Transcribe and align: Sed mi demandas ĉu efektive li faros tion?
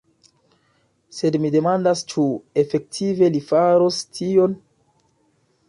Sed 1.17 1.37
mi 1.43 1.51
demandas 1.57 2.01
ĉu 2.13 2.25
efektive 2.63 3.31
li 3.37 3.45
faros 3.51 4.03
tion? 4.17 4.59